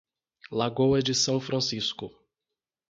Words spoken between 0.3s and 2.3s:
Lagoa de São Francisco